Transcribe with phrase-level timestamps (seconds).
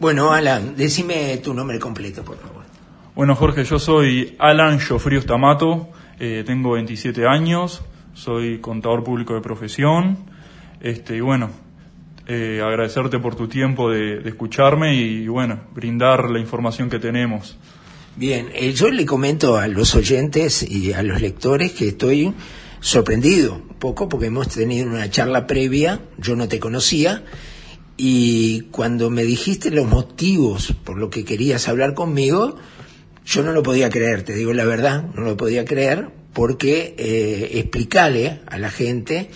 [0.00, 2.64] Bueno, Alan, decime tu nombre completo, por favor.
[3.14, 7.82] Bueno, Jorge, yo soy Alan Jofrío Stamato, eh, tengo 27 años,
[8.14, 10.16] soy contador público de profesión,
[10.80, 11.50] este, y bueno,
[12.26, 17.58] eh, agradecerte por tu tiempo de, escucharme y bueno, brindar la información que tenemos.
[18.16, 22.32] Bien, eh, yo le comento a los oyentes y a los lectores que estoy
[22.80, 27.22] sorprendido un poco porque hemos tenido una charla previa, yo no te conocía,
[28.02, 32.56] y cuando me dijiste los motivos por los que querías hablar conmigo,
[33.26, 37.58] yo no lo podía creer, te digo la verdad, no lo podía creer, porque eh,
[37.58, 39.28] explicarle a la gente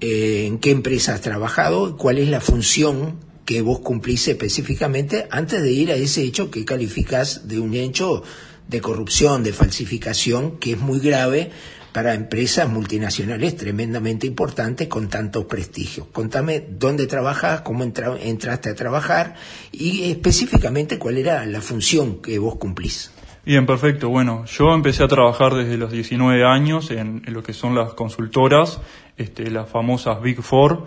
[0.00, 5.60] eh, en qué empresa has trabajado, cuál es la función que vos cumplís específicamente antes
[5.60, 8.22] de ir a ese hecho que calificás de un hecho
[8.66, 11.50] de corrupción, de falsificación, que es muy grave
[11.96, 16.06] para empresas multinacionales tremendamente importantes con tantos prestigios.
[16.12, 19.34] Contame dónde trabajas, cómo entraste a trabajar
[19.72, 23.10] y específicamente cuál era la función que vos cumplís.
[23.46, 24.10] Bien, perfecto.
[24.10, 28.78] Bueno, yo empecé a trabajar desde los 19 años en, lo que son las consultoras,
[29.16, 30.84] este, las famosas Big Four.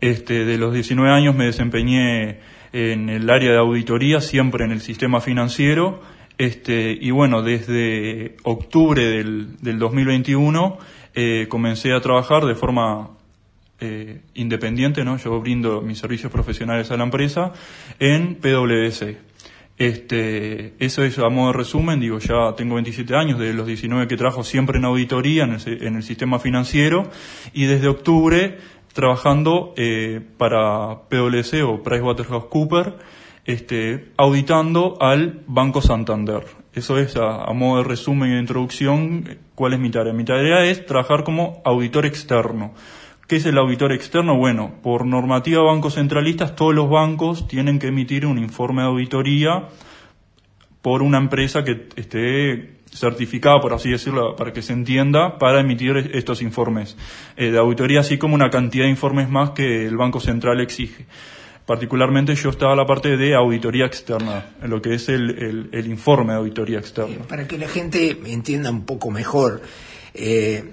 [0.00, 2.40] Este, de los 19 años me desempeñé
[2.72, 6.02] en el área de auditoría, siempre en el sistema financiero.
[6.38, 10.78] Este, y bueno, desde octubre del, del 2021
[11.14, 13.10] eh, comencé a trabajar de forma
[13.80, 15.16] eh, independiente, ¿no?
[15.18, 17.52] Yo brindo mis servicios profesionales a la empresa
[17.98, 19.18] en PwC.
[19.78, 24.08] Este, eso es a modo de resumen, digo, ya tengo 27 años, de los 19
[24.08, 27.10] que trabajo siempre en auditoría, en el, sistema financiero,
[27.52, 28.58] y desde octubre
[28.92, 32.94] trabajando eh, para PwC o PricewaterhouseCoopers,
[33.48, 36.44] este, auditando al Banco Santander.
[36.74, 40.12] Eso es a, modo de resumen e introducción, ¿cuál es mi tarea?
[40.12, 42.74] Mi tarea es trabajar como auditor externo.
[43.26, 44.36] ¿Qué es el auditor externo?
[44.36, 49.68] Bueno, por normativa bancos centralistas, todos los bancos tienen que emitir un informe de auditoría
[50.82, 56.10] por una empresa que esté certificada, por así decirlo, para que se entienda, para emitir
[56.12, 56.98] estos informes
[57.38, 61.06] eh, de auditoría, así como una cantidad de informes más que el Banco Central exige.
[61.68, 66.38] Particularmente yo estaba la parte de auditoría externa, en lo que es el, informe de
[66.38, 67.16] auditoría externa.
[67.16, 69.60] Eh, para que la gente entienda un poco mejor,
[70.14, 70.72] eh,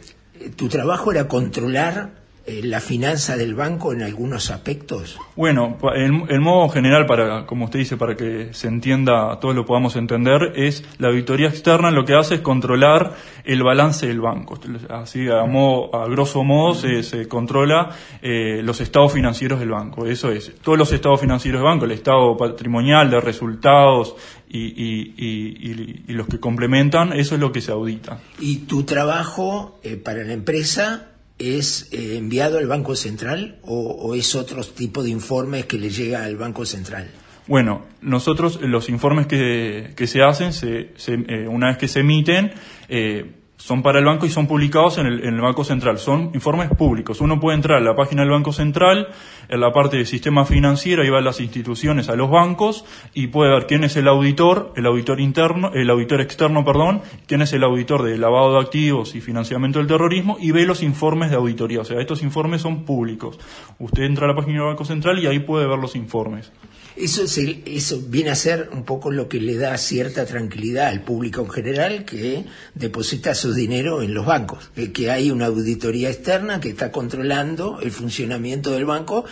[0.55, 2.11] tu trabajo era controlar
[2.47, 5.17] la finanza del banco en algunos aspectos?
[5.35, 9.95] Bueno, el, modo general, para, como usted dice, para que se entienda, todos lo podamos
[9.95, 14.59] entender, es la auditoría externa lo que hace es controlar el balance del banco.
[14.89, 17.89] Así, a, modo, a grosso modo, se, controla
[18.21, 20.05] eh, los estados financieros del banco.
[20.05, 24.15] Eso es, todos los estados financieros del banco, el estado patrimonial, de resultados
[24.49, 28.19] y, y, los que complementan, eso es lo que se audita.
[28.39, 34.35] ¿Y tu trabajo eh, para la empresa es eh, enviado al Banco Central o, es
[34.35, 37.09] otro tipo de informes que le llega al Banco Central?
[37.47, 42.51] Bueno, nosotros los informes que, que se hacen, se, eh, una vez que se emiten,
[42.89, 43.31] eh,
[43.65, 45.97] son para el banco y son publicados en el, Banco Central.
[45.97, 47.19] Son informes públicos.
[47.19, 49.07] Uno puede entrar a la página del Banco Central,
[49.49, 53.49] en la parte de sistema financiero, ahí van las instituciones a los bancos y puede
[53.49, 57.63] ver quién es el auditor, el auditor interno, el auditor externo, perdón, quién es el
[57.63, 61.81] auditor de lavado de activos y financiamiento del terrorismo y ve los informes de auditoría.
[61.81, 63.39] O sea, estos informes son públicos.
[63.79, 66.51] Usted entra a la página del Banco Central y ahí puede ver los informes.
[66.97, 71.01] Eso, es eso viene a ser un poco lo que le da cierta tranquilidad al
[71.01, 76.61] público en general que deposita su dinero en los bancos, que hay una auditoría externa
[76.61, 79.25] que está controlando el funcionamiento del banco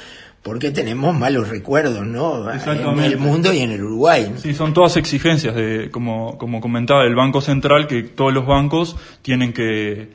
[0.44, 2.52] porque tenemos malos recuerdos, ¿no?
[2.52, 4.34] En el mundo y en el Uruguay.
[4.36, 8.98] Sí, son todas exigencias, de, como, como comentaba, el Banco Central, que todos los bancos
[9.22, 10.10] tienen que,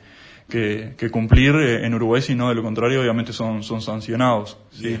[0.47, 4.57] que, cumplir eh, en Uruguay, si no, de lo contrario, obviamente son, son sancionados.
[4.71, 4.99] Sí.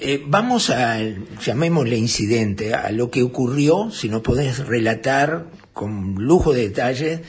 [0.00, 1.00] Eh, vamos a,
[1.42, 7.22] llamémosle incidente, a lo que ocurrió, si no podés relatar con lujo de detalles,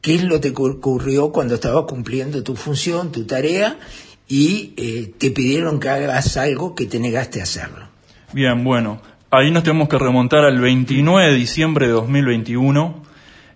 [0.00, 3.78] qué es lo que ocurrió cuando estabas cumpliendo tu función, tu tarea,
[4.26, 7.86] y eh, te pidieron que hagas algo que te negaste a hacerlo.
[8.32, 9.00] Bien, bueno,
[9.30, 13.02] ahí nos tenemos que remontar al 29 de diciembre de 2021.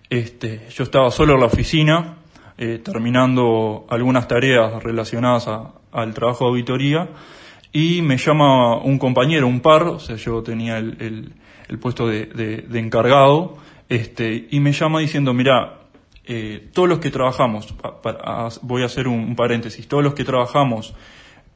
[0.09, 2.17] Este, yo estaba solo en la oficina,
[2.57, 5.49] eh, terminando algunas tareas relacionadas
[5.91, 7.09] al trabajo de auditoría
[7.73, 11.33] y me llama un compañero, un par, o sea, yo tenía el,
[11.67, 13.57] el, puesto de, de, encargado,
[13.89, 15.79] este, y me llama diciendo, mira,
[16.25, 17.73] eh, todos los que trabajamos,
[18.61, 20.93] voy a hacer un, paréntesis, todos los que trabajamos,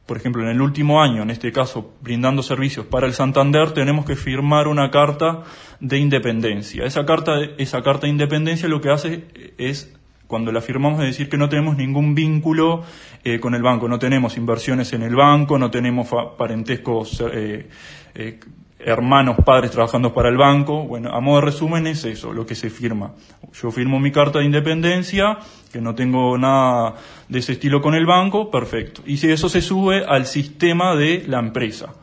[0.07, 4.03] por ejemplo, en el último año, en este caso, brindando servicios para el Santander, tenemos
[4.03, 5.43] que firmar una carta
[5.79, 6.83] de independencia.
[6.85, 9.27] Esa carta, esa carta de independencia lo que hace
[9.59, 9.96] es
[10.27, 12.83] cuando la firmamos es decir que no tenemos ningún vínculo
[13.23, 17.69] eh, con el banco, no tenemos inversiones en el banco, no tenemos parentescos eh,
[18.13, 18.39] eh,
[18.79, 20.83] hermanos, padres trabajando para el banco.
[20.83, 23.13] Bueno, a modo de resumen es eso, lo que se firma.
[23.61, 25.39] Yo firmo mi carta de independencia,
[25.71, 26.95] que no tengo nada
[27.27, 29.01] de ese estilo con el banco, perfecto.
[29.05, 31.93] Y si eso se sube al sistema de la empresa.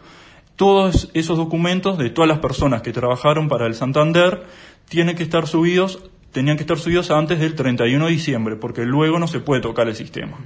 [0.57, 4.45] Todos esos documentos de todas las personas que trabajaron para el Santander
[4.89, 9.21] tienen que estar subidos tenían que estar subidos antes del 31 de diciembre, porque luego
[9.21, 10.37] no se puede tocar el sistema.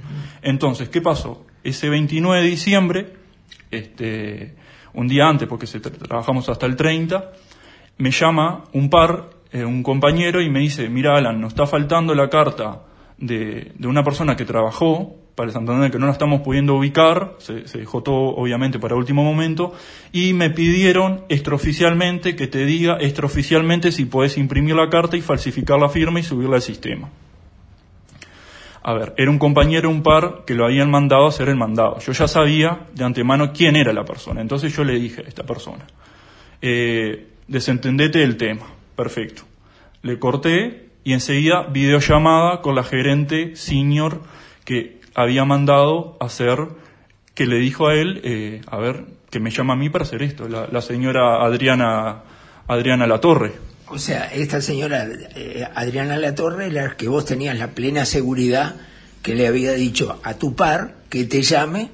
[0.43, 1.45] Entonces, ¿qué pasó?
[1.63, 3.13] Ese 29 de diciembre,
[3.71, 4.55] este,
[4.93, 7.31] un día antes, porque trabajamos hasta el 30,
[7.97, 12.13] me llama un par, eh, un compañero, y me dice, mira Alan, nos está faltando
[12.13, 12.83] la carta
[13.19, 18.03] de, una persona que trabajó para Santander que no la estamos pudiendo ubicar, se, dejó
[18.03, 19.73] todo obviamente para último momento,
[20.11, 25.79] y me pidieron extraoficialmente que te diga extraoficialmente si puedes imprimir la carta y falsificar
[25.79, 27.09] la firma y subirla al sistema.
[28.81, 31.99] A ver, era un compañero, un par, que lo habían mandado a hacer el mandado.
[31.99, 35.43] Yo ya sabía de antemano quién era la persona, entonces yo le dije a esta
[35.43, 35.85] persona,
[36.61, 39.43] eh, desentendete del tema, perfecto.
[40.01, 44.21] Le corté y enseguida videollamada con la gerente senior
[44.63, 46.67] que había mandado hacer,
[47.33, 50.21] que le dijo a él, eh, a ver, que me llama a mí para hacer
[50.21, 52.21] esto, la, señora Adriana,
[52.67, 53.53] Adriana Latorre.
[53.87, 58.75] O sea, esta señora eh, Adriana Latorre, la que vos tenías la plena seguridad
[59.23, 61.89] que le había dicho a tu par que te llame,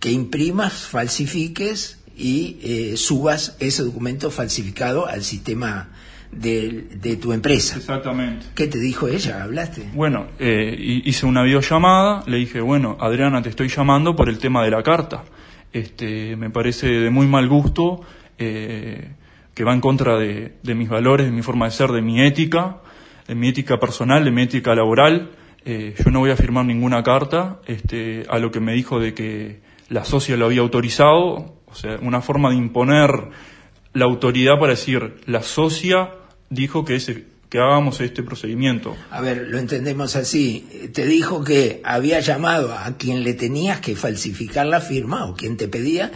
[0.00, 5.90] que imprimas, falsifiques y eh, subas ese documento falsificado al sistema
[6.32, 7.76] de, tu empresa.
[7.76, 8.46] Exactamente.
[8.54, 9.44] ¿Qué te dijo ella?
[9.44, 9.88] ¿Hablaste?
[9.94, 14.64] Bueno, eh, hice una videollamada, le dije, bueno, Adriana, te estoy llamando por el tema
[14.64, 15.24] de la carta.
[15.72, 18.00] Este, me parece de muy mal gusto,
[18.38, 19.10] eh,
[19.54, 22.78] que va en contra de, mis valores, de mi forma de ser, de mi ética,
[23.26, 25.30] de mi ética personal, de mi ética laboral.
[25.64, 29.14] Eh, yo no voy a firmar ninguna carta, este, a lo que me dijo de
[29.14, 33.10] que la socia lo había autorizado, o sea, una forma de imponer
[33.96, 36.10] la autoridad para decir, la socia
[36.50, 38.94] dijo que, ese, que hagamos este procedimiento.
[39.10, 40.90] A ver, lo entendemos así.
[40.92, 45.56] Te dijo que había llamado a quien le tenías que falsificar la firma o quien
[45.56, 46.12] te pedía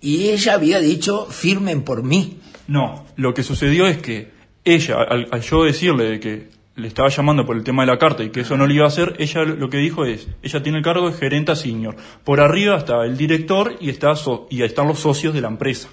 [0.00, 2.38] y ella había dicho firmen por mí.
[2.66, 4.32] No, lo que sucedió es que
[4.64, 8.24] ella, al, yo decirle de que le estaba llamando por el tema de la carta
[8.24, 10.78] y que eso no le iba a hacer, ella lo que dijo es, ella tiene
[10.78, 11.94] el cargo de gerenta senior.
[12.24, 14.12] Por arriba está el director y, está
[14.50, 15.88] y están los socios de la empresa.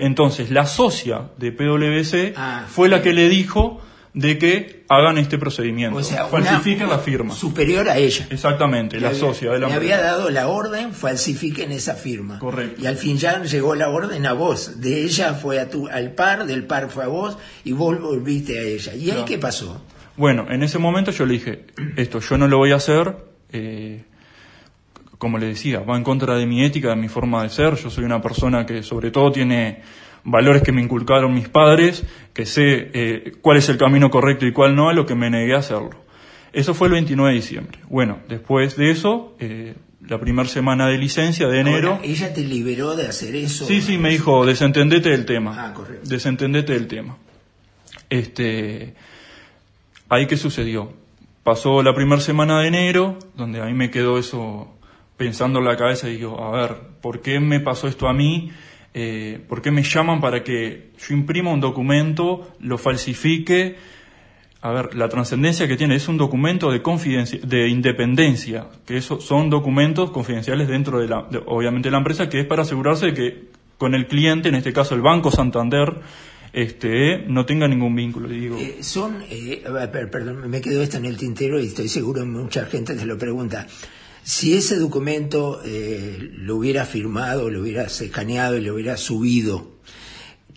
[0.00, 3.80] Entonces, la socia de PwC ah, fue la que le dijo
[4.16, 5.98] de que hagan este procedimiento.
[5.98, 7.34] O sea, falsifiquen la firma.
[7.34, 8.26] Superior a ella.
[8.30, 12.38] Exactamente, la socia de la Le había dado la orden, falsifiquen esa firma.
[12.38, 12.80] Correcto.
[12.80, 14.80] Y al fin ya llegó la orden a vos.
[14.80, 18.58] De ella fue a tu, al par, del par fue a vos, y vos volviste
[18.58, 18.94] a ella.
[18.94, 19.82] ¿Y ahí qué pasó?
[20.16, 21.66] Bueno, en ese momento yo le dije,
[21.96, 23.16] esto yo no lo voy a hacer.
[23.52, 24.02] Eh,
[25.18, 27.74] como le decía, va en contra de mi ética, de mi forma de ser.
[27.76, 29.82] Yo soy una persona que sobre todo tiene
[30.24, 34.52] valores que me inculcaron mis padres, que sé eh, cuál es el camino correcto y
[34.52, 36.04] cuál no, a lo que me negué a hacerlo.
[36.52, 37.78] Eso fue el 29 de diciembre.
[37.88, 39.74] Bueno, después de eso, eh,
[40.06, 42.00] la primera semana de licencia de enero...
[42.02, 43.66] ¿Ella te liberó de hacer eso?
[43.66, 45.54] Sí, sí, me dijo, desentendete del tema.
[45.58, 46.08] Ah, correcto.
[46.08, 47.16] Desentendete del tema.
[48.10, 48.94] Este,
[50.08, 50.92] ahí qué sucedió.
[51.42, 54.75] Pasó la primera semana de enero, donde a mí me quedó eso
[55.16, 58.50] pensando en la cabeza digo, a ver, ¿por qué me pasó esto a mí?
[58.94, 63.76] Eh, ¿Por qué me llaman para que yo imprima un documento, lo falsifique?
[64.62, 69.20] A ver, la trascendencia que tiene es un documento de, confidencia, de independencia, que eso
[69.20, 73.44] son documentos confidenciales dentro de la, obviamente, la empresa, que es para asegurarse de que
[73.78, 76.00] con el cliente, en este caso el Banco Santander,
[76.52, 78.56] este, no tenga ningún vínculo, digo.
[78.56, 79.62] Eh, son, eh,
[80.10, 83.66] perdón, me quedo esto en el tintero y estoy seguro mucha gente te lo pregunta.
[84.26, 89.74] Si ese documento eh, lo hubiera firmado, lo hubiera escaneado y lo hubiera subido,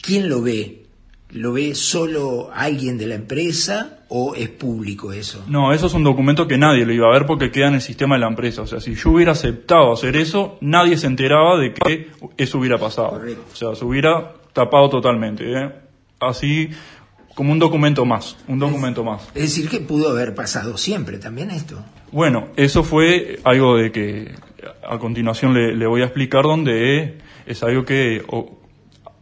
[0.01, 0.87] ¿quién lo ve?
[1.29, 5.45] ¿Lo ve solo alguien de la empresa o es público eso?
[5.47, 7.81] No, eso es un documento que nadie lo iba a ver porque queda en el
[7.81, 8.63] sistema de la empresa.
[8.63, 12.79] O sea, si yo hubiera aceptado hacer eso, nadie se enteraba de que eso hubiera
[12.79, 13.21] pasado.
[13.21, 15.43] O sea, se hubiera tapado totalmente.
[15.45, 15.71] ¿eh?
[16.19, 16.71] Así
[17.35, 19.27] como un documento más, un documento más.
[19.35, 21.83] Es decir, que pudo haber pasado siempre también esto.
[22.11, 24.31] Bueno, eso fue algo de que
[24.87, 28.23] a continuación le, voy a explicar donde es algo que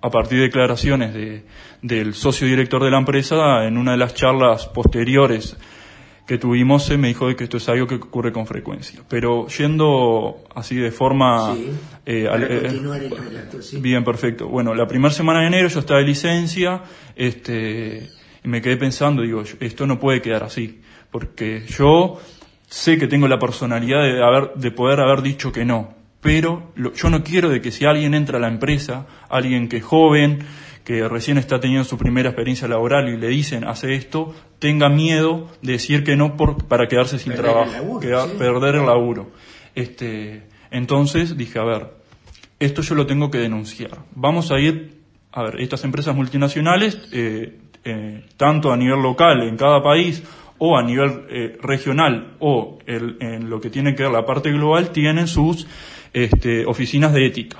[0.01, 1.43] a partir de declaraciones de,
[1.81, 5.57] del socio director de la empresa en una de las charlas posteriores
[6.27, 9.01] que tuvimos se me dijo de que esto es algo que ocurre con frecuencia.
[9.07, 11.55] Pero yendo así de forma...
[11.55, 11.71] Sí,
[12.05, 14.47] eh, eh, Bien, perfecto.
[14.47, 16.83] Bueno, la primera semana de enero yo estaba de licencia
[17.15, 18.09] este,
[18.43, 22.19] y me quedé pensando, digo, esto no puede quedar así, porque yo
[22.67, 27.09] sé que tengo la personalidad de, haber, de poder haber dicho que no, pero yo
[27.09, 30.39] no quiero de que si alguien entra a la empresa, alguien que es joven,
[30.83, 35.49] que recién está teniendo su primera experiencia laboral y le dicen hace esto, tenga miedo
[35.61, 39.31] de decir que no por, para quedarse sin trabajo, perder el laburo.
[39.75, 41.93] Este, entonces dije, a ver,
[42.59, 43.99] esto yo lo tengo que denunciar.
[44.15, 49.57] Vamos a ir, a ver, estas empresas multinacionales, eh, eh, tanto a nivel local en
[49.57, 50.23] cada país
[50.59, 54.91] o a nivel eh, regional o en lo que tiene que ver la parte global,
[54.91, 55.67] tienen sus
[56.13, 57.57] este, oficinas de ética.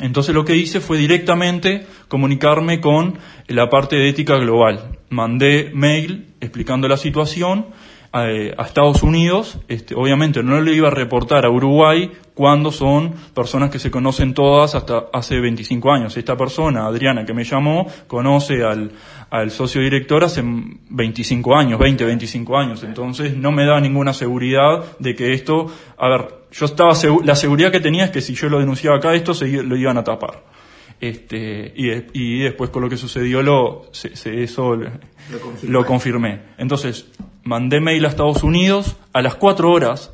[0.00, 4.98] Entonces lo que hice fue directamente comunicarme con la parte de ética global.
[5.08, 7.66] Mandé mail explicando la situación
[8.12, 13.70] a, Estados Unidos, este, obviamente no le iba a reportar a Uruguay cuando son personas
[13.70, 16.16] que se conocen todas hasta hace 25 años.
[16.16, 18.90] Esta persona, Adriana, que me llamó, conoce al,
[19.30, 22.82] al socio director hace 25 años, 20, 25 años.
[22.82, 26.92] Entonces no me da ninguna seguridad de que esto, a ver, yo estaba,
[27.24, 29.96] la seguridad que tenía es que si yo lo denunciaba acá, esto se, lo iban
[29.96, 30.42] a tapar.
[31.00, 34.76] Este, y, y después con lo que sucedió lo, se, eso
[35.62, 36.40] lo confirmé.
[36.58, 37.10] Entonces,
[37.44, 40.12] mandé mail a Estados Unidos, a las cuatro horas,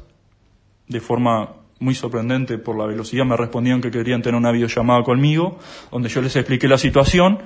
[0.89, 5.59] de forma muy sorprendente por la velocidad, me respondieron que querían tener una videollamada conmigo,
[5.91, 7.39] donde yo les expliqué la situación,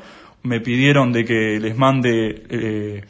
[0.43, 3.05] me pidieron de que les mande, eh,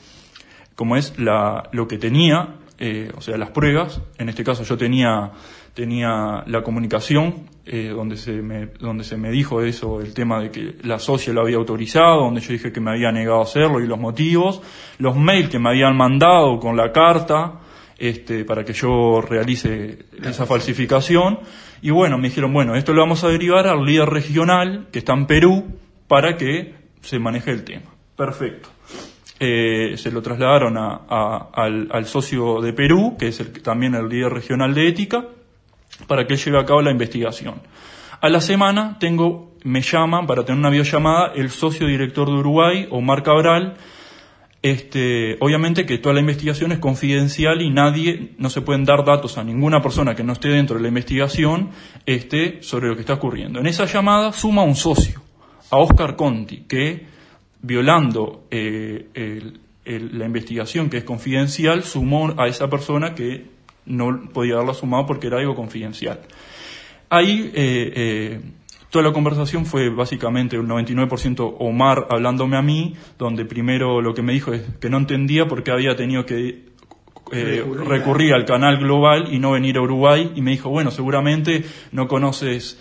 [0.76, 4.76] como es, la, lo que tenía, eh, o sea, las pruebas, en este caso yo
[4.76, 5.32] tenía,
[5.72, 10.50] tenía la comunicación, eh, donde, se me, donde se me dijo eso, el tema de
[10.50, 13.80] que la socia lo había autorizado, donde yo dije que me había negado a hacerlo
[13.80, 14.60] y los motivos,
[14.98, 17.60] los mails que me habían mandado con la carta,
[17.98, 21.40] este, para que yo realice esa falsificación.
[21.82, 25.12] Y bueno, me dijeron, bueno, esto lo vamos a derivar al líder regional que está
[25.12, 25.64] en Perú
[26.08, 27.94] para que se maneje el tema.
[28.16, 28.70] Perfecto.
[29.40, 34.32] Eh, se lo trasladaron a, al, socio de Perú, que es el, también el líder
[34.32, 35.26] regional de ética,
[36.06, 37.60] para que él lleve a cabo la investigación.
[38.20, 42.86] A la semana tengo, me llaman para tener una videollamada el socio director de Uruguay,
[42.90, 43.74] Omar Cabral.
[44.64, 49.36] Este, obviamente que toda la investigación es confidencial y nadie, no se pueden dar datos
[49.36, 51.68] a ninguna persona que no esté dentro de la investigación
[52.06, 53.60] este, sobre lo que está ocurriendo.
[53.60, 55.20] En esa llamada suma un socio,
[55.70, 57.04] a Oscar Conti, que
[57.60, 59.52] violando eh,
[59.84, 63.44] la investigación que es confidencial, sumó a esa persona que
[63.84, 66.20] no podía haberla sumado porque era algo confidencial.
[67.10, 68.40] Ahí eh, eh,
[68.94, 74.22] toda la conversación fue básicamente un 99% Omar hablándome a mí, donde primero lo que
[74.22, 76.66] me dijo es que no entendía por qué había tenido que
[77.32, 81.64] eh, recurrir al canal global y no venir a Uruguay y me dijo, bueno, seguramente
[81.90, 82.78] no conoces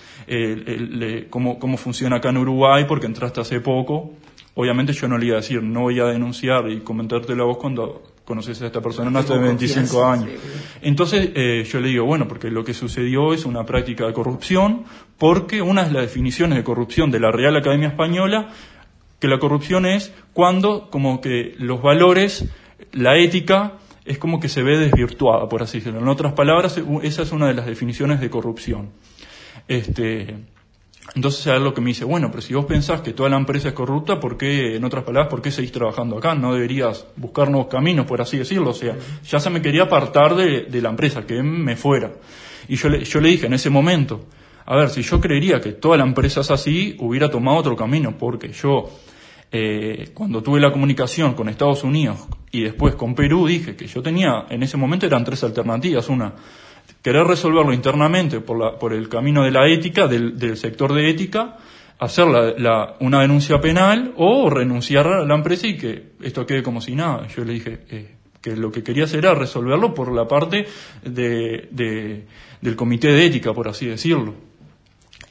[1.32, 4.12] cómo, cómo funciona acá en Uruguay porque entraste hace poco.
[4.53, 7.58] Obviamente yo no le iba a decir, no voy a denunciar y comentarte la voz
[7.58, 10.30] cuando conoces a esta persona no hace 25 años.
[10.82, 14.86] Entonces eh, yo le digo, bueno, porque lo que sucedió es una práctica de corrupción,
[15.18, 18.50] porque una de las definiciones de corrupción de la Real Academia Española,
[19.20, 22.46] que la corrupción es cuando como que los valores,
[22.92, 23.74] la ética,
[24.06, 26.00] es como que se ve desvirtuada, por así decirlo.
[26.00, 28.89] En otras palabras, esa es una de las definiciones de corrupción.
[29.68, 30.36] Este,
[31.15, 33.67] entonces es lo que me dice, bueno, pero si vos pensás que toda la empresa
[33.67, 36.33] es corrupta, ¿por qué, en otras palabras, por qué seguís trabajando acá?
[36.33, 38.72] No deberías buscar nuevos caminos, por así decirlo.
[38.72, 42.13] O sea, ya se me quería apartar de, la empresa, que me fuera.
[42.67, 44.25] Y yo le, yo le dije en ese momento,
[44.65, 48.17] a ver, si yo creería que toda la empresa es así, hubiera tomado otro camino,
[48.17, 48.89] porque yo,
[49.51, 52.19] eh, cuando tuve la comunicación con Estados Unidos
[52.50, 56.10] y después con Perú, dije que yo tenía, en ese momento eran tres alternativas.
[56.10, 56.33] Una,
[57.02, 61.58] querer resolverlo internamente por, la, por el camino de la ética, del, sector de ética,
[62.00, 66.82] hacer la, una denuncia penal o renunciar a la empresa y que esto quede como
[66.82, 67.28] si nada.
[67.28, 70.66] Yo le dije eh, que lo que quería hacer era resolverlo por la parte
[71.04, 72.25] de,
[72.62, 74.34] del comité de ética, por así decirlo.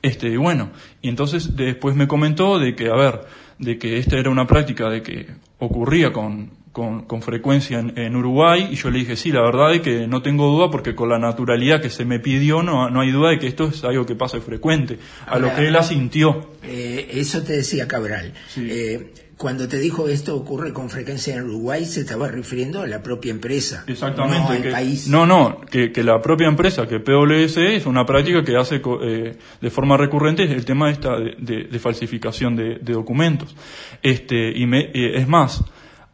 [0.02, 3.21] Este, y bueno, y entonces después me comentó de que, a ver,
[3.59, 5.26] de que esta era una práctica de que
[5.59, 9.82] ocurría con, con, con frecuencia en, Uruguay y yo le dije, sí, la verdad es
[9.82, 13.10] que no tengo duda porque con la naturalidad que se me pidió no, no hay
[13.10, 16.52] duda de que esto es algo que pasa frecuente, a lo que él asintió.
[16.62, 18.32] Eh, eso te decía Cabral.
[18.56, 23.02] Eh, cuando te dijo esto ocurre con frecuencia en Uruguay, se estaba refiriendo a la
[23.02, 23.84] propia empresa.
[23.86, 24.68] Exactamente.
[24.68, 25.08] No país.
[25.08, 29.36] No, no, que, que, la propia empresa, que PWS es una práctica que hace eh,
[29.60, 33.54] de forma recurrente el tema esta de, de, falsificación de, de, documentos.
[34.00, 35.64] Este, y me, es más,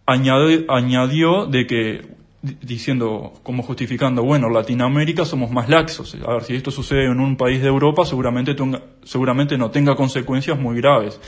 [0.09, 6.17] añadió, de que diciendo, como justificando, bueno, Latinoamérica somos más laxos.
[6.27, 8.57] A ver, si esto sucede en un país de Europa, seguramente,
[9.03, 11.21] seguramente no tenga consecuencias muy graves.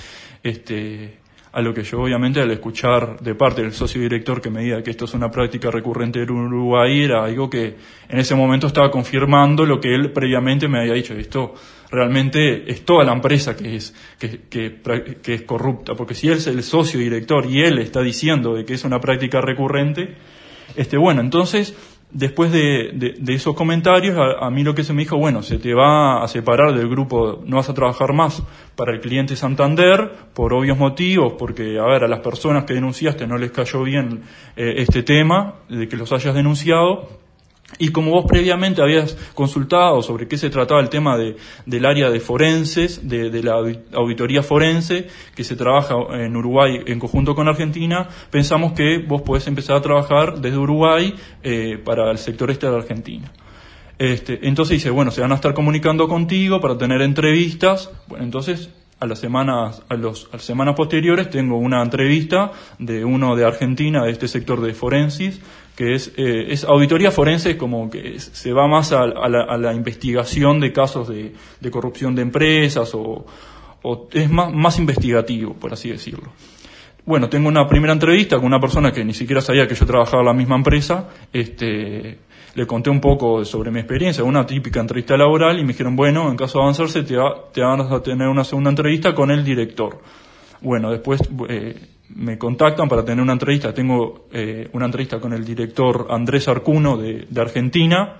[0.43, 1.19] Este,
[1.53, 4.83] a lo que yo obviamente al escuchar de parte del socio director que me diga
[4.83, 7.77] que esto es una práctica recurrente en Uruguay era algo que
[8.09, 11.15] en ese momento estaba confirmando lo que él previamente me había dicho.
[11.15, 11.55] Esto
[11.91, 16.47] realmente es toda la empresa que es, que, que, es corrupta, porque si él es
[16.47, 20.17] el socio director y él está diciendo de que es una práctica recurrente,
[20.77, 21.75] este, bueno, entonces
[22.13, 26.23] después de, esos comentarios, a, mí lo que se me dijo, bueno, se te va
[26.23, 28.43] a separar del grupo, no vas a trabajar más
[28.77, 33.27] para el cliente Santander, por obvios motivos, porque, a ver, a las personas que denunciaste
[33.27, 34.23] no les cayó bien
[34.57, 37.09] eh, este tema, de que los hayas denunciado,
[37.79, 41.37] y como vos previamente habías consultado sobre qué se trataba el tema de,
[41.67, 43.55] del área de forenses, de, la
[43.93, 49.47] auditoría forense, que se trabaja en Uruguay en conjunto con Argentina, pensamos que vos podés
[49.47, 53.33] empezar a trabajar desde Uruguay eh, para el sector este de Argentina.
[53.99, 57.91] Este, entonces dice, bueno, se van a estar comunicando contigo para tener entrevistas.
[58.09, 63.47] Bueno, entonces a las semanas, a, los, semanas posteriores tengo una entrevista de uno de
[63.47, 65.41] Argentina, de este sector de forensis,
[65.81, 70.75] que es, eh, es auditoría forense, como que se va más a, la, investigación de
[70.75, 71.33] casos de,
[71.71, 73.25] corrupción de empresas o,
[74.13, 76.33] es más, más investigativo, por así decirlo.
[77.07, 80.21] Bueno, tengo una primera entrevista con una persona que ni siquiera sabía que yo trabajaba
[80.21, 81.09] en la misma empresa.
[81.33, 82.19] Este,
[82.57, 86.31] le conté un poco sobre mi experiencia, una típica entrevista laboral, y me dijeron, bueno,
[86.31, 89.99] en caso de avanzarse, te, van a tener una segunda entrevista con el director.
[90.61, 91.75] Bueno, después eh,
[92.15, 93.73] me contactan para tener una entrevista.
[93.73, 98.17] Tengo eh, una entrevista con el director Andrés Arcuno de, Argentina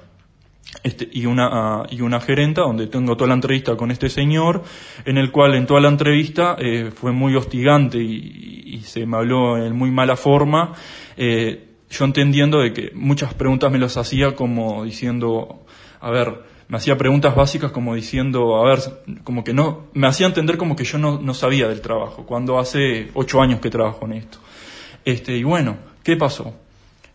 [0.83, 4.63] este, y, una, y una gerenta donde tengo toda la entrevista con este señor,
[5.05, 8.51] en el cual en toda la entrevista eh, fue muy hostigante y,
[8.85, 10.73] se me habló en muy mala forma.
[11.17, 15.65] Eh, yo entendiendo de que muchas preguntas me las hacía como diciendo,
[16.01, 18.79] a ver, me hacía preguntas básicas como diciendo, a ver,
[19.25, 22.61] como que no, me hacía entender como que yo no, no sabía del trabajo, cuando
[22.61, 24.39] hace ocho años que trabajo en esto.
[25.05, 26.55] Este, y bueno, ¿qué pasó?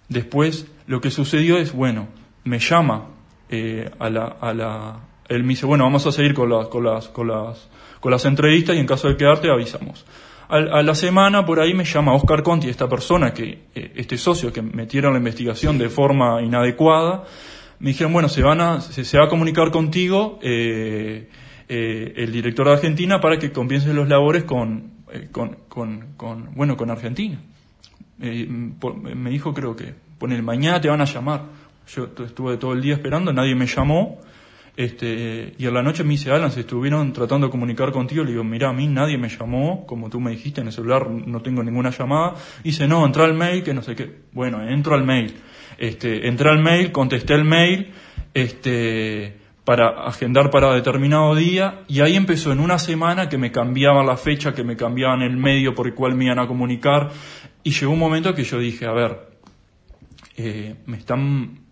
[0.09, 2.09] Después lo que sucedió es, bueno,
[2.43, 3.05] me llama
[3.49, 6.83] eh, a, la, a la, él me dice, bueno, vamos a seguir con las, con
[6.83, 7.69] las, con las,
[8.01, 10.05] con las entrevistas y en caso de quedarte avisamos.
[10.49, 14.51] A, la semana por ahí me llama Oscar Conti, esta persona que, eh, este socio
[14.51, 17.23] que metieron la investigación de forma inadecuada,
[17.79, 21.29] me dijeron, bueno, se, van a, se, va a comunicar contigo eh,
[21.67, 26.77] eh, el director de Argentina para que comiences los labores con, eh, con, con, bueno,
[26.77, 27.39] con Argentina.
[28.17, 31.43] me dijo, creo que, el mañana te van a llamar.
[31.87, 34.19] Yo estuve todo el día esperando, nadie me llamó.
[34.77, 38.23] Este, y a la noche me dice, Alan, se estuvieron tratando de comunicar contigo.
[38.23, 41.09] Le digo, mira, a mí nadie me llamó, como tú me dijiste en el celular,
[41.09, 42.35] no tengo ninguna llamada.
[42.63, 44.23] dice, no, entra al mail, que no sé qué.
[44.33, 45.33] Bueno, entro al mail.
[45.77, 47.91] Este, entré al mail, contesté el mail,
[48.33, 54.03] este, para agendar para determinado día, y ahí empezó en una semana que me cambiaba
[54.03, 57.11] la fecha, que me cambiaban el medio por el cual me iban a comunicar,
[57.63, 59.29] y llegó un momento que yo dije, a ver,
[60.37, 61.65] eh, me están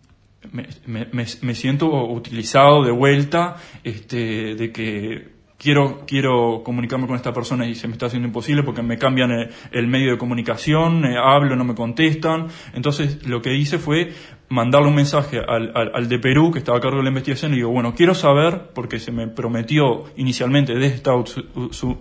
[0.51, 0.67] me,
[1.11, 5.32] me, siento utilizado de vuelta, este, de que
[5.63, 9.49] quiero, quiero comunicarme con esta persona y se me está haciendo imposible porque me cambian
[9.71, 12.47] el, medio de comunicación, eh, hablo, no me contestan.
[12.73, 14.11] Entonces lo que hice fue
[14.49, 17.57] mandarle un mensaje al, al, de Perú que estaba a cargo de la investigación y
[17.57, 21.41] digo, bueno, quiero saber, porque se me prometió inicialmente desde Estados,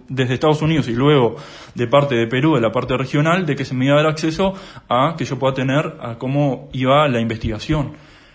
[0.08, 1.36] desde Estados Unidos y luego
[1.74, 4.10] de parte de Perú, de la parte regional, de que se me iba a dar
[4.10, 4.54] acceso
[4.88, 7.92] a que yo pueda tener a cómo iba la investigación.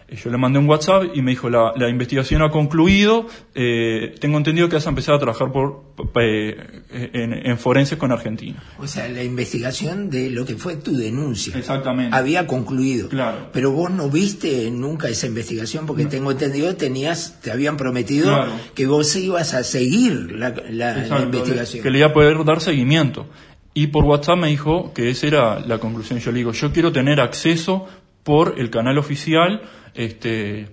[0.10, 4.38] Yo le mandé un WhatsApp y me dijo, la, la investigación ha concluido, eh, tengo
[4.38, 5.84] entendido que vas a empezar a trabajar por,
[6.22, 6.56] eh,
[6.92, 8.64] en, en, forenses con Argentina.
[8.80, 11.58] O sea, la investigación de lo que fue tu denuncia.
[11.58, 12.16] Exactamente.
[12.16, 13.10] Había concluido.
[13.10, 13.50] Claro.
[13.52, 18.88] Pero vos no viste nunca esa investigación porque tengo entendido tenías, te habían prometido que
[18.88, 21.84] vos ibas a seguir la, la, investigación.
[21.84, 23.28] Que le iba a poder dar seguimiento.
[23.74, 26.20] Y por WhatsApp me dijo que esa era la conclusión.
[26.20, 27.86] Yo le digo, yo quiero tener acceso
[28.24, 29.62] por el canal oficial
[29.98, 30.68] este,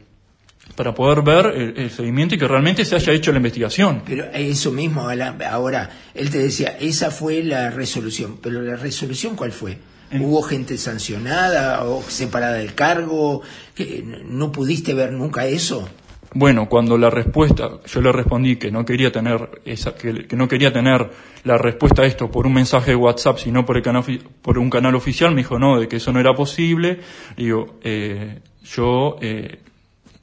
[0.77, 4.03] para poder ver el, seguimiento y que realmente se haya hecho la investigación.
[4.07, 5.09] Pero eso mismo,
[5.51, 9.79] ahora, él te decía, esa fue la resolución, pero la resolución ¿cuál fue?
[10.21, 13.43] ¿Hubo gente sancionada o separada del cargo?
[13.75, 15.89] que ¿No pudiste ver nunca eso?
[16.37, 20.73] Bueno, cuando la respuesta, yo le respondí que no quería tener esa, que, no quería
[20.73, 21.09] tener
[21.45, 24.05] la respuesta a esto por un mensaje de WhatsApp, sino por el canal,
[24.43, 26.99] por un canal oficial, me dijo no, de que eso no era posible.
[27.37, 29.61] Digo, eh, yo eh,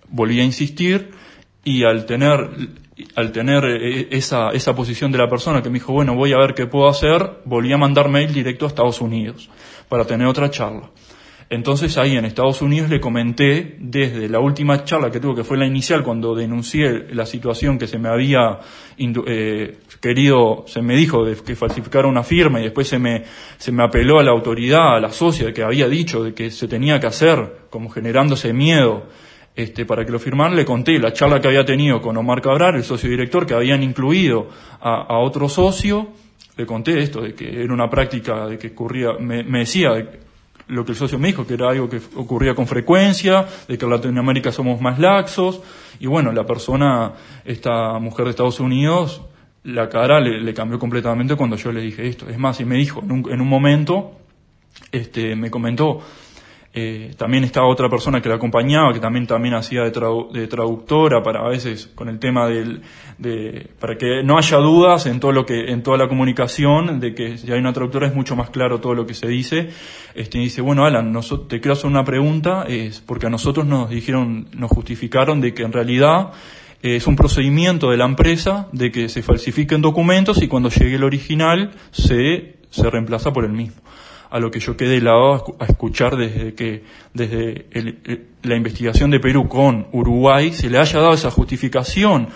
[0.09, 1.11] volví a insistir
[1.63, 2.49] y al tener
[3.15, 6.37] al tener eh, esa, esa posición de la persona que me dijo, bueno, voy a
[6.37, 9.49] ver qué puedo hacer, volví a mandar mail directo a Estados Unidos
[9.89, 10.89] para tener otra charla.
[11.51, 15.57] Entonces ahí en Estados Unidos le comenté desde la última charla que tuve, que fue
[15.57, 18.59] la inicial, cuando denuncié la situación que se me había
[18.97, 23.25] eh, querido, se me dijo de que falsificara una firma y después se me,
[23.57, 26.69] se me apeló a la autoridad, a la socia que había dicho de que se
[26.69, 29.07] tenía que hacer, como generándose miedo,
[29.53, 32.75] este, para que lo firmaran, le conté la charla que había tenido con Omar Cabral,
[32.75, 34.47] el socio director, que habían incluido
[34.79, 36.13] a, otro socio,
[36.55, 39.91] le conté esto, de que era una práctica de que ocurría, me, me decía,
[40.71, 43.85] lo que el socio me dijo, que era algo que ocurría con frecuencia, de que
[43.85, 45.61] en Latinoamérica somos más laxos,
[45.99, 49.21] y bueno, la persona, esta mujer de Estados Unidos,
[49.63, 52.29] la cara le, cambió completamente cuando yo le dije esto.
[52.29, 54.13] Es más, y me dijo en un, en un momento,
[54.91, 55.99] este, me comentó,
[56.73, 59.91] eh, también estaba otra persona que la acompañaba, que también, también hacía de,
[60.31, 62.81] de traductora para a veces con el tema del,
[63.17, 67.13] de, para que no haya dudas en todo lo que, en toda la comunicación, de
[67.13, 69.69] que si hay una traductora es mucho más claro todo lo que se dice.
[70.15, 71.13] Este, y dice, bueno, Alan,
[71.49, 75.63] te quiero hacer una pregunta, es porque a nosotros nos dijeron, nos justificaron de que
[75.63, 76.31] en realidad
[76.81, 80.95] eh, es un procedimiento de la empresa de que se falsifiquen documentos y cuando llegue
[80.95, 83.81] el original se, se reemplaza por el mismo
[84.31, 87.65] a lo que yo quedé helado a escuchar desde que, desde
[88.43, 92.29] la investigación de Perú con Uruguay, se le haya dado esa justificación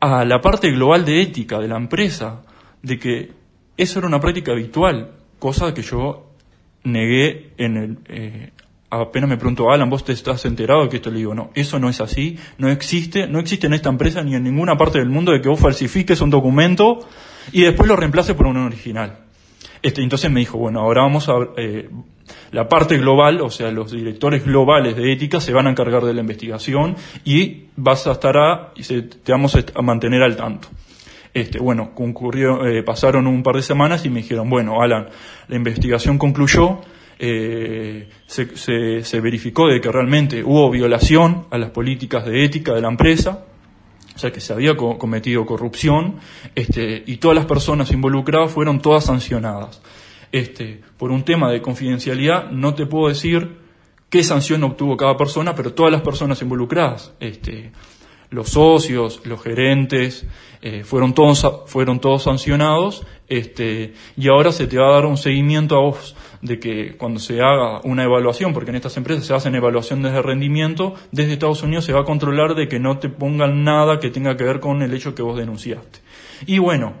[0.00, 2.42] a la parte global de ética de la empresa,
[2.82, 3.32] de que
[3.76, 6.32] eso era una práctica habitual, cosa que yo
[6.82, 8.50] negué en el, eh,
[8.90, 11.10] apenas me preguntó, Alan, ¿vos te estás enterado de que esto?
[11.10, 14.34] Le digo, no, eso no es así, no existe, no existe en esta empresa ni
[14.34, 16.98] en ninguna parte del mundo de que vos falsifiques un documento
[17.52, 19.29] y después lo reemplaces por un original.
[19.82, 21.34] Este, entonces me dijo, bueno, ahora vamos a...
[21.56, 21.88] Eh,
[22.52, 26.14] la parte global, o sea, los directores globales de ética se van a encargar de
[26.14, 30.68] la investigación y vas a estar a, y te vamos a mantener al tanto.
[31.32, 35.08] Este, bueno, concurrió, eh, pasaron un par de semanas y me dijeron, bueno, Alan,
[35.48, 36.80] la investigación concluyó,
[37.18, 42.74] eh, se, se, se verificó de que realmente hubo violación a las políticas de ética
[42.74, 43.44] de la empresa,
[44.14, 46.16] o sea que se había cometido corrupción,
[46.54, 49.80] este, y todas las personas involucradas fueron todas sancionadas.
[50.32, 53.58] Este, por un tema de confidencialidad, no te puedo decir
[54.08, 57.72] qué sanción obtuvo cada persona, pero todas las personas involucradas, este,
[58.30, 60.26] los socios, los gerentes,
[60.62, 65.16] eh, fueron todos fueron todos sancionados, este, y ahora se te va a dar un
[65.16, 69.34] seguimiento a vos de que cuando se haga una evaluación, porque en estas empresas se
[69.34, 73.08] hacen evaluaciones de rendimiento, desde Estados Unidos se va a controlar de que no te
[73.08, 76.00] pongan nada que tenga que ver con el hecho que vos denunciaste.
[76.46, 76.94] Y bueno,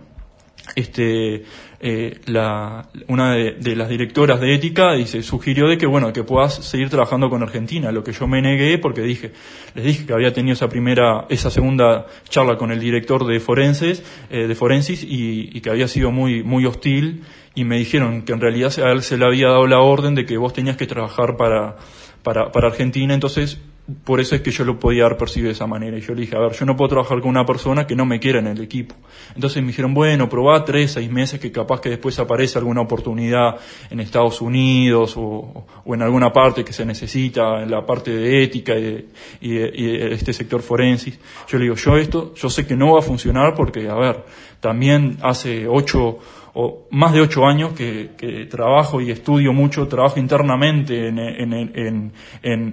[0.76, 1.44] este,
[1.80, 6.54] eh, la, una de, las directoras de ética dice, sugirió de que bueno, que puedas
[6.54, 9.32] seguir trabajando con Argentina, lo que yo me negué porque dije,
[9.74, 14.04] les dije que había tenido esa primera, esa segunda charla con el director de forenses,
[14.30, 17.22] eh, de forensis y, y, que había sido muy, muy hostil
[17.54, 20.24] y me dijeron que en realidad a él se le había dado la orden de
[20.24, 21.76] que vos tenías que trabajar para,
[22.22, 23.60] para, para Argentina, entonces
[24.04, 25.96] por eso es que yo lo podía haber percibido de esa manera.
[25.98, 28.06] Y yo le dije, a ver, yo no puedo trabajar con una persona que no
[28.06, 28.94] me quiera en el equipo.
[29.34, 33.56] Entonces me dijeron, bueno, probá tres, seis meses que capaz que después aparece alguna oportunidad
[33.90, 38.44] en Estados Unidos o, o en alguna parte que se necesita, en la parte de
[38.44, 39.08] ética y
[39.40, 41.18] y de este sector forensis.
[41.48, 44.24] Yo le digo, yo esto, yo sé que no va a funcionar porque, a ver,
[44.60, 46.18] también hace ocho
[46.54, 52.12] o más de ocho años que, trabajo y estudio mucho, trabajo internamente en, en, en,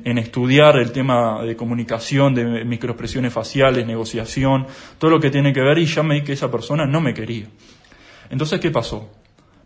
[0.04, 4.66] en, estudiar el tema de comunicación, de microexpresiones faciales, negociación,
[4.98, 7.14] todo lo que tiene que ver y ya me di que esa persona no me
[7.14, 7.46] quería.
[8.30, 9.10] Entonces, ¿qué pasó?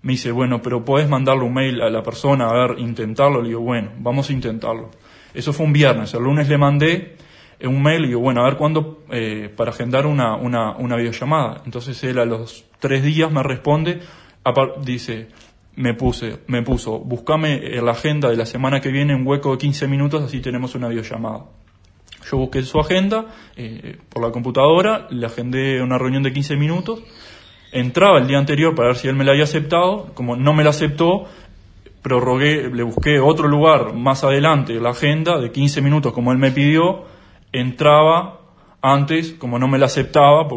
[0.04, 3.41] Me dice, bueno, pero podés mandarle un mail a la persona, a ver, intentarlo.
[3.41, 4.89] Le digo, bueno, vamos a intentarlo.
[5.34, 6.13] Eso fue un viernes.
[6.13, 7.15] El lunes le mandé
[7.67, 11.62] un mail y digo, bueno, a ver cuándo, eh, para agendar una, una, una videollamada.
[11.65, 14.00] Entonces él a los tres días me responde,
[14.84, 15.28] dice,
[15.76, 19.58] me puse, me puso, buscame la agenda de la semana que viene un hueco de
[19.58, 21.45] 15 minutos, así tenemos una videollamada.
[22.30, 27.02] Yo busqué su agenda eh, por la computadora, le agendé una reunión de 15 minutos,
[27.71, 30.63] entraba el día anterior para ver si él me la había aceptado, como no me
[30.63, 31.26] la aceptó,
[32.02, 36.52] prorrogué, le busqué otro lugar más adelante la agenda de 15 minutos como él me
[36.52, 37.06] pidió,
[37.51, 38.41] entraba
[38.81, 40.47] antes, como no me la aceptaba,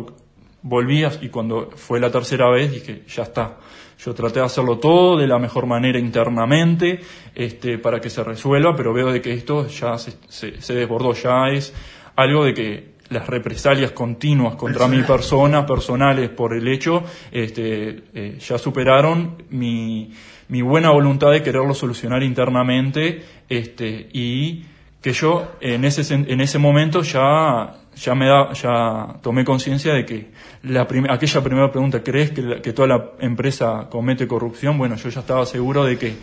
[0.62, 3.59] volvías y cuando fue la tercera vez dije, ya está.
[3.98, 7.00] Yo traté de hacerlo todo de la mejor manera internamente,
[7.35, 11.48] este, para que se resuelva, pero veo de que esto ya se, se, desbordó, ya
[11.48, 11.72] es
[12.16, 18.38] algo de que las represalias continuas contra mi persona, personales por el hecho, este, eh,
[18.40, 20.12] ya superaron mi,
[20.48, 24.64] mi buena voluntad de quererlo solucionar internamente, este, y
[25.05, 27.75] que yo en ese, en ese momento ya,
[28.14, 30.31] me da, ya tomé conciencia de que
[30.62, 34.79] la aquella primera pregunta, ¿crees que, que, toda la empresa comete corrupción?
[34.79, 36.14] Bueno, yo ya estaba seguro de que,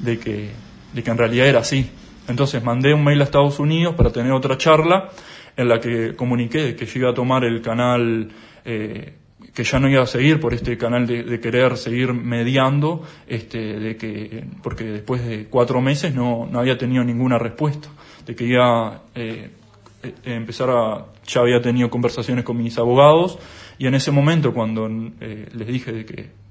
[0.00, 0.50] de que
[0.92, 1.88] de en realidad era así.
[2.26, 5.10] Entonces mandé un mail a Estados Unidos para tener otra charla
[5.56, 8.32] en la que comuniqué que yo iba a tomar el canal,
[8.64, 9.14] eh,
[9.54, 13.96] que ya no iba a seguir por este canal de, querer seguir mediando, este, de
[13.96, 17.90] que, porque después de cuatro meses no, no había tenido ninguna respuesta,
[18.24, 19.50] de que iba eh,
[20.02, 23.38] eh, empezar a, ya había tenido conversaciones con mis abogados
[23.78, 26.44] y en ese momento cuando les dije de que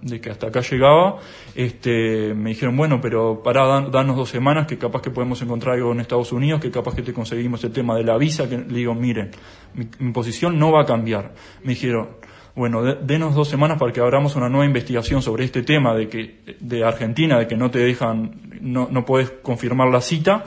[0.00, 1.16] de que hasta acá llegaba,
[1.54, 5.92] este, me dijeron, bueno, pero para darnos dos semanas, que capaz que podemos encontrar algo
[5.92, 8.78] en Estados Unidos, que capaz que te conseguimos el tema de la visa, que le
[8.78, 9.30] digo, miren,
[9.74, 11.34] mi, posición no va a cambiar.
[11.64, 12.10] Me dijeron,
[12.54, 16.56] bueno, denos dos semanas para que abramos una nueva investigación sobre este tema de que,
[16.60, 20.44] de Argentina, de que no te dejan, no, no puedes confirmar la cita,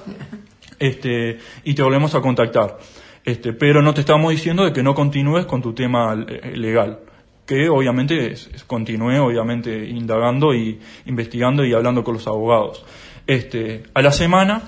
[0.79, 2.77] este, y te volvemos a contactar.
[3.23, 6.99] Este, pero no te estamos diciendo de que no continúes con tu tema eh, legal
[7.45, 8.35] que obviamente
[8.67, 12.85] continúe obviamente indagando y investigando y hablando con los abogados.
[13.25, 14.61] Este, a la semana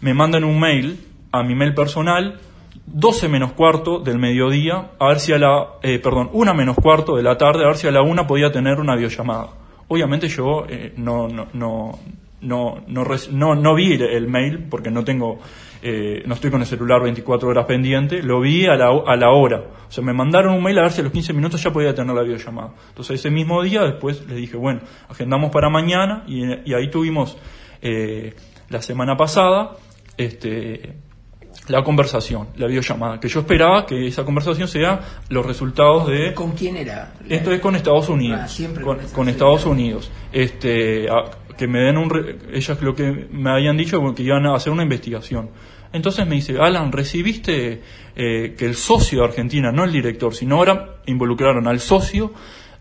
[0.00, 1.00] me mandan un mail
[1.32, 2.38] a mi mail personal
[2.86, 7.16] 12 menos cuarto del mediodía, a ver si a la, eh, perdón, una menos cuarto
[7.16, 9.48] de la tarde, a ver si a la una podía tener una videollamada.
[9.88, 11.98] Obviamente yo eh, no, no, no,
[12.40, 15.38] no, no, no, vi el mail porque no tengo
[15.80, 19.30] eh, no estoy con el celular 24 horas pendiente, lo vi a la, a la
[19.30, 19.62] hora.
[19.88, 21.94] O sea, me mandaron un mail a ver si a los 15 minutos ya podía
[21.94, 22.74] tener la videollamada.
[22.88, 27.36] Entonces ese mismo día después les dije, bueno, agendamos para mañana y, ahí tuvimos
[27.80, 28.34] eh,
[28.68, 29.76] la semana pasada
[30.16, 30.96] este,
[31.68, 36.34] la conversación, la videollamada, que yo esperaba que esa conversación sea los resultados de...
[36.34, 37.14] ¿Con quién era?
[37.28, 38.40] Esto es con Estados Unidos.
[38.42, 40.10] Ah, siempre con, Estados Unidos.
[40.32, 41.06] Este,
[41.56, 42.10] que me den un...
[42.52, 45.50] ellas lo que me habían dicho que iban a hacer una investigación.
[45.92, 47.82] Entonces me dice, Alan, ¿recibiste
[48.14, 52.32] eh, que el socio de Argentina, no el director, sino ahora involucraron al socio,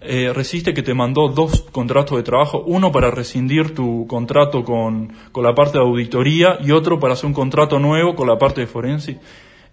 [0.07, 5.13] eh, recibiste que te mandó dos contratos de trabajo, uno para rescindir tu contrato con,
[5.31, 8.61] con la parte de auditoría y otro para hacer un contrato nuevo con la parte
[8.61, 9.19] de forense?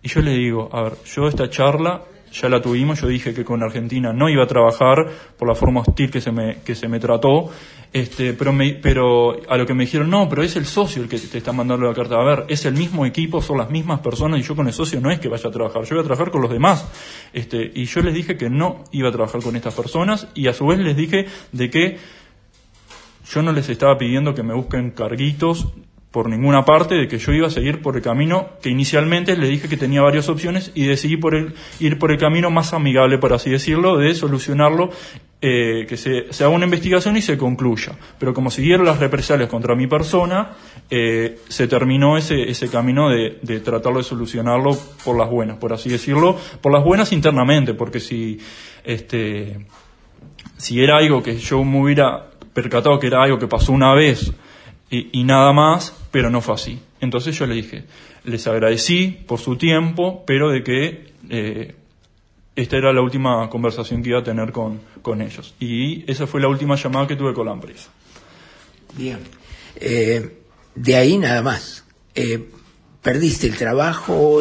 [0.03, 2.03] Y yo le digo, a ver, yo esta charla
[2.35, 5.07] ya la tuvimos, yo dije que con Argentina no iba a trabajar
[5.39, 7.51] por la forma hostil que se me, que se me trató,
[7.93, 11.09] este, pero, me, pero a lo que me dijeron, no, pero es el socio el
[11.09, 12.17] que te está mandando la carta.
[12.17, 15.01] A ver, es el mismo equipo, son las mismas personas y yo con el socio
[15.01, 16.89] no es que vaya a trabajar, yo voy a trabajar con los demás.
[17.33, 20.53] Este, y yo les dije que no iba a trabajar con estas personas y a
[20.53, 21.99] su vez les dije de que
[23.31, 25.69] yo no les estaba pidiendo que me busquen carguitos
[26.15, 29.49] por ninguna parte de que yo iba a seguir por el camino que inicialmente le
[29.49, 33.19] dije que tenía varias opciones y decidí por el, ir por el camino más amigable,
[33.19, 34.91] por así decirlo, de solucionarlo,
[35.43, 37.99] eh, que se, haga una investigación y se concluya.
[38.17, 40.53] Pero como siguieron las represalias contra mi persona,
[40.89, 45.73] eh, se terminó ese, ese camino de, de tratarlo de solucionarlo por las buenas, por
[45.73, 48.39] así decirlo, por las buenas internamente, porque si,
[48.85, 49.67] este,
[50.59, 54.33] si era algo que yo me hubiera percatado que era algo que pasó una vez,
[54.91, 56.79] y, nada más, pero no fue así.
[57.01, 57.83] Entonces yo le dije,
[58.23, 61.75] les agradecí por su tiempo, pero de que eh,
[62.55, 65.57] esta era la última conversación que iba a tener con, con, ellos.
[65.59, 67.89] Y esa fue la última llamada que tuve con la empresa.
[68.97, 69.19] Bien.
[69.75, 70.39] Eh,
[70.77, 71.85] de ahí nada más.
[72.15, 72.49] Eh,
[73.03, 74.41] perdiste el trabajo,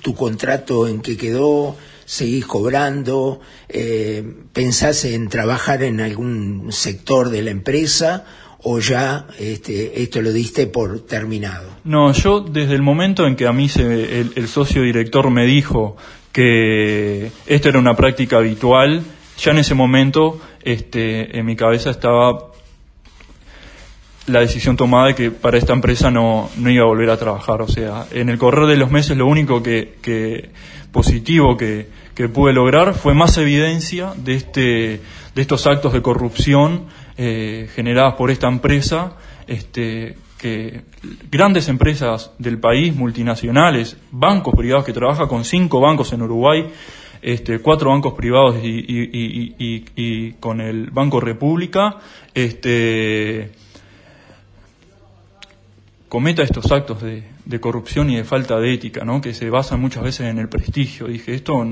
[0.00, 3.42] tu contrato en que quedó, seguís cobrando,
[4.54, 8.24] pensás en trabajar en algún sector de la empresa
[8.64, 11.68] o ya este, esto lo diste por terminado?
[11.84, 15.96] No, yo desde el momento en que a mí se, el, socio director me dijo
[16.30, 19.02] que esto era una práctica habitual,
[19.38, 22.52] ya en ese momento este, en mi cabeza estaba
[24.26, 27.60] la decisión tomada de que para esta empresa no, no iba a volver a trabajar.
[27.62, 30.50] O sea, en el correr de los meses lo único que,
[30.92, 35.00] positivo que, que pude lograr fue más evidencia de, este,
[35.34, 40.82] de estos actos de corrupción eh, generadas por esta empresa, este, que
[41.30, 46.70] grandes empresas del país, multinacionales, bancos privados que trabajan con cinco bancos en Uruguay,
[47.22, 51.98] este, cuatro bancos privados y, con el Banco República,
[52.34, 53.52] este,
[56.08, 59.20] cometa estos actos de, corrupción y de falta de ética, ¿no?
[59.20, 61.06] que se basan muchas veces en el prestigio.
[61.08, 61.66] Dije, esto,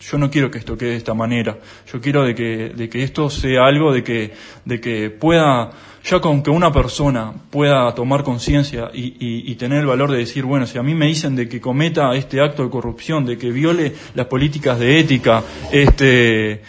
[0.00, 1.58] yo no quiero que esto quede de esta manera.
[1.92, 4.32] Yo quiero de que, de que esto sea algo de que,
[4.64, 5.70] de que pueda,
[6.04, 10.66] ya con que una persona pueda tomar conciencia y, tener el valor de decir, bueno,
[10.66, 13.92] si a mí me dicen de que cometa este acto de corrupción, de que viole
[14.14, 16.62] las políticas de ética, este,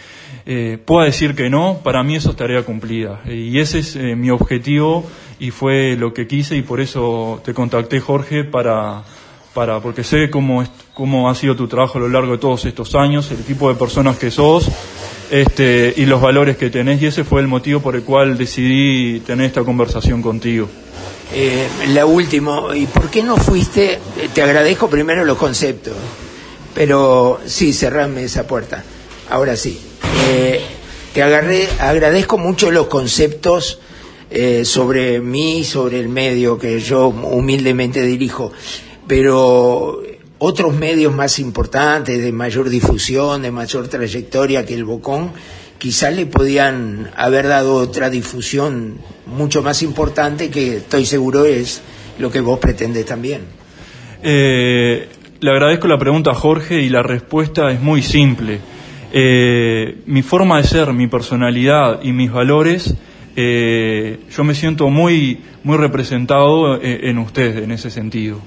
[0.46, 3.22] eh, pueda decir que no, para mí eso es tarea cumplida.
[3.26, 5.04] Y ese es eh, mi objetivo
[5.38, 9.02] y fue lo que quise y por eso te contacté Jorge para,
[9.52, 12.94] para porque sé cómo, cómo ha sido tu trabajo a lo largo de todos estos
[12.94, 14.68] años, el tipo de personas que sos
[15.30, 19.20] este, y los valores que tenés y ese fue el motivo por el cual decidí
[19.20, 20.68] tener esta conversación contigo.
[21.32, 23.98] Eh, la última, ¿y por qué no fuiste?
[24.34, 25.94] Te agradezco primero los conceptos,
[26.74, 28.84] pero sí, cerrame esa puerta.
[29.30, 29.80] Ahora sí.
[30.28, 30.60] Eh,
[31.14, 33.78] te agarré, agradezco mucho los conceptos
[34.36, 38.50] eh, sobre mí, sobre el medio que yo humildemente dirijo,
[39.06, 40.02] pero
[40.38, 45.30] otros medios más importantes, de mayor difusión, de mayor trayectoria que el Bocón,
[45.78, 51.80] quizás le podían haber dado otra difusión mucho más importante que estoy seguro es
[52.18, 53.42] lo que vos pretendes también.
[54.20, 58.58] Eh, le agradezco la pregunta Jorge y la respuesta es muy simple.
[59.12, 62.96] Eh, mi forma de ser, mi personalidad y mis valores,
[63.36, 68.38] eh, yo me siento muy, muy representado en usted en ese sentido.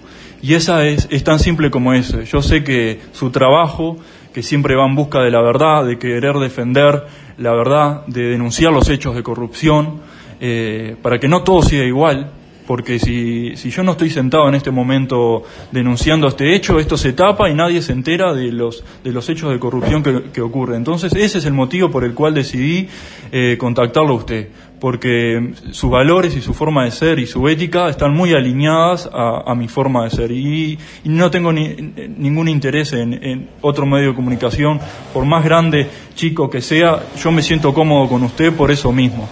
[0.41, 2.21] Y esa es, es tan simple como eso.
[2.21, 3.97] Yo sé que su trabajo,
[4.33, 7.05] que siempre va en busca de la verdad, de querer defender
[7.37, 10.01] la verdad, de denunciar los hechos de corrupción,
[10.39, 12.31] eh, para que no todo siga igual,
[12.65, 17.13] porque si, si yo no estoy sentado en este momento denunciando este hecho, esto se
[17.13, 20.77] tapa y nadie se entera de los, de los hechos de corrupción que, que ocurren.
[20.77, 22.89] Entonces, ese es el motivo por el cual decidí
[23.31, 27.89] eh, contactarlo a usted, porque sus valores y su forma de ser y su ética
[27.89, 30.31] están muy alineadas a, mi forma de ser.
[30.31, 31.69] Y, y no tengo ni,
[32.17, 34.79] ningún interés en, en otro medio de comunicación,
[35.13, 39.27] por más grande, chico que sea, yo me siento cómodo con usted por eso mismo.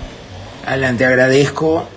[0.66, 1.88] Alan, te agradezco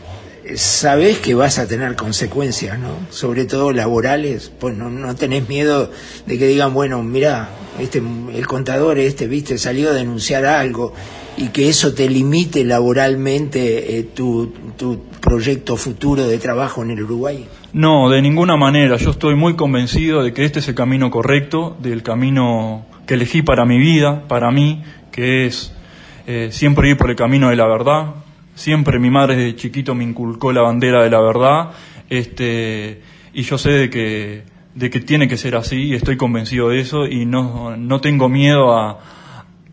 [0.57, 2.91] sabes que vas a tener consecuencias, ¿no?
[3.11, 5.91] Sobre todo laborales, pues no, no tenés miedo
[6.27, 10.95] de que digan, bueno, mira, este, el contador este, viste, salió a denunciar algo
[11.39, 17.03] y que eso te limite laboralmente eh, tu, tu proyecto futuro de trabajo en el
[17.03, 17.47] Uruguay.
[17.73, 18.97] No, de ninguna manera.
[18.97, 23.43] Yo estoy muy convencido de que este es el camino correcto, del camino que elegí
[23.43, 25.73] para mi vida, para mí, que es
[26.27, 28.15] eh, siempre ir por el camino de la verdad,
[28.59, 31.71] Siempre mi madre desde chiquito me inculcó la bandera de la verdad,
[32.11, 33.01] este,
[33.33, 34.43] y yo sé de que,
[34.75, 38.29] de que tiene que ser así, y estoy convencido de eso, y no, no tengo
[38.29, 38.99] miedo a,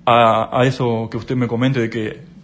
[0.05, 2.35] a, a eso que usted me comente de que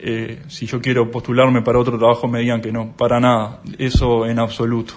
[0.00, 4.26] eh, si yo quiero postularme para otro trabajo me digan que no, para nada, eso
[4.26, 4.94] en absoluto.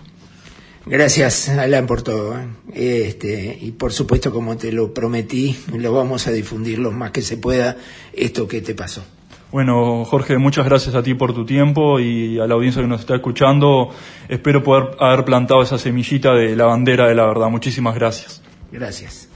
[0.86, 2.36] Gracias, Alan, por todo.
[2.40, 3.08] ¿eh?
[3.08, 7.22] Este, y por supuesto, como te lo prometí, lo vamos a difundir lo más que
[7.22, 7.78] se pueda,
[8.14, 9.04] esto que te pasó.
[9.52, 13.02] Bueno, Jorge, muchas gracias a ti por tu tiempo y a la audiencia que nos
[13.02, 13.90] está escuchando.
[14.30, 17.50] Espero poder haber plantado esa semillita de la bandera de la verdad.
[17.50, 18.42] Muchísimas gracias.
[18.72, 19.31] Gracias.